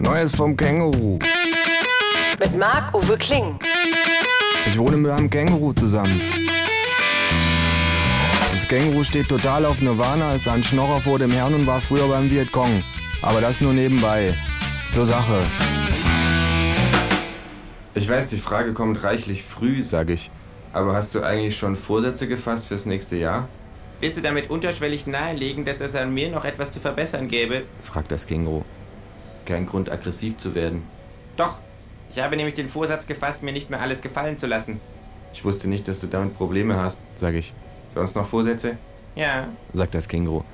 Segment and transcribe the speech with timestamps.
[0.00, 1.18] Neues vom Känguru.
[2.40, 3.58] Mit Marc-Uwe Kling.
[4.66, 6.20] Ich wohne mit einem Känguru zusammen.
[8.50, 12.08] Das Känguru steht total auf Nirvana, ist ein Schnorrer vor dem Herrn und war früher
[12.08, 12.82] beim Vietcong.
[13.22, 14.34] Aber das nur nebenbei.
[14.92, 15.42] Zur Sache.
[17.94, 20.30] Ich weiß, die Frage kommt reichlich früh, sag ich.
[20.72, 23.48] Aber hast du eigentlich schon Vorsätze gefasst fürs nächste Jahr?
[24.00, 27.62] Willst du damit unterschwellig nahelegen, dass es an mir noch etwas zu verbessern gäbe?
[27.82, 28.64] fragt das Känguru.
[29.44, 30.82] Kein Grund, aggressiv zu werden.
[31.36, 31.58] Doch.
[32.10, 34.80] Ich habe nämlich den Vorsatz gefasst, mir nicht mehr alles gefallen zu lassen.
[35.32, 37.52] Ich wusste nicht, dass du damit Probleme hast, sag ich.
[37.92, 38.76] Sonst noch Vorsätze?
[39.16, 39.48] Ja.
[39.72, 40.44] sagt das Känguru.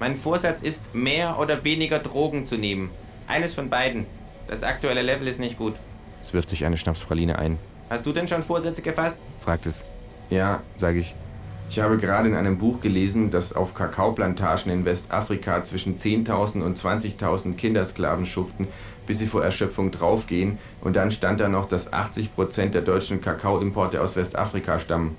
[0.00, 2.90] Mein Vorsatz ist, mehr oder weniger Drogen zu nehmen.
[3.26, 4.06] Eines von beiden.
[4.46, 5.74] Das aktuelle Level ist nicht gut.
[6.22, 7.58] Es wirft sich eine Schnapspraline ein.
[7.90, 9.18] Hast du denn schon Vorsätze gefasst?
[9.40, 9.84] fragt es.
[10.30, 11.14] Ja, sage ich.
[11.70, 16.78] Ich habe gerade in einem Buch gelesen, dass auf Kakaoplantagen in Westafrika zwischen 10.000 und
[16.78, 18.68] 20.000 Kindersklaven schuften,
[19.06, 20.58] bis sie vor Erschöpfung draufgehen.
[20.80, 25.16] Und dann stand da noch, dass 80% der deutschen Kakaoimporte aus Westafrika stammen.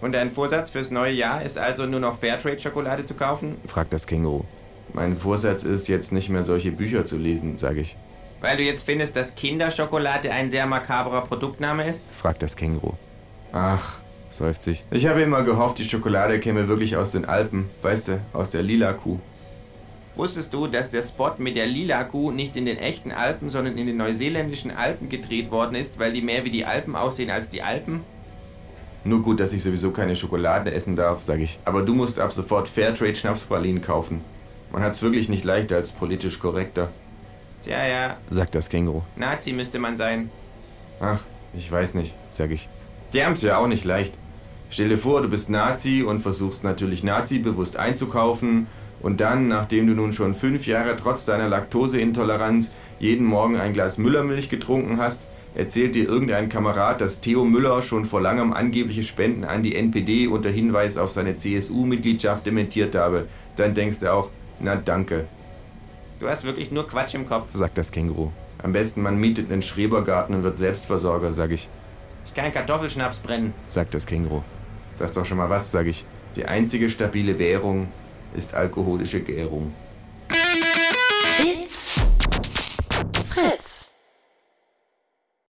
[0.00, 3.56] Und dein Vorsatz fürs neue Jahr ist also nur noch Fairtrade-Schokolade zu kaufen?
[3.66, 4.44] fragt das Känguru.
[4.94, 7.96] Mein Vorsatz ist, jetzt nicht mehr solche Bücher zu lesen, sage ich.
[8.40, 12.02] Weil du jetzt findest, dass Kinderschokolade ein sehr makaberer Produktname ist?
[12.10, 12.94] fragt das Känguru.
[13.52, 14.00] Ach,
[14.32, 14.84] seufzt sich.
[14.90, 18.62] Ich habe immer gehofft, die Schokolade käme wirklich aus den Alpen, weißt du, aus der
[18.62, 19.18] lila Kuh.
[20.14, 23.78] Wusstest du, dass der Spot mit der lila Kuh nicht in den echten Alpen, sondern
[23.78, 27.48] in den neuseeländischen Alpen gedreht worden ist, weil die mehr wie die Alpen aussehen als
[27.48, 28.00] die Alpen?
[29.04, 31.58] Nur gut, dass ich sowieso keine Schokolade essen darf, sage ich.
[31.64, 34.20] Aber du musst ab sofort Fairtrade Schnapspralinen kaufen.
[34.70, 36.88] Man hat's wirklich nicht leicht als politisch korrekter.
[37.62, 39.02] Tja, ja, sagt das Känguru.
[39.16, 40.30] Nazi müsste man sein.
[41.00, 41.20] Ach,
[41.54, 42.68] ich weiß nicht, sag ich.
[43.12, 44.14] Die haben's ja auch nicht leicht.
[44.72, 48.68] Stell dir vor, du bist Nazi und versuchst natürlich Nazi bewusst einzukaufen
[49.02, 53.98] und dann, nachdem du nun schon fünf Jahre trotz deiner Laktoseintoleranz jeden Morgen ein Glas
[53.98, 59.44] Müllermilch getrunken hast, erzählt dir irgendein Kamerad, dass Theo Müller schon vor langem angebliche Spenden
[59.44, 63.26] an die NPD unter Hinweis auf seine CSU-Mitgliedschaft dementiert habe.
[63.56, 65.26] Dann denkst du auch, na danke,
[66.18, 67.48] Du hast wirklich nur Quatsch im Kopf.
[67.52, 68.30] sagt das Känguru.
[68.62, 71.68] Am besten man mietet einen Schrebergarten und wird Selbstversorger, sag ich.
[72.24, 73.52] Ich kann Kartoffelschnaps brennen.
[73.68, 74.42] sagt das Känguru.
[75.02, 76.04] Das ist doch schon mal was, sag ich.
[76.36, 77.88] Die einzige stabile Währung
[78.36, 79.72] ist alkoholische Gärung.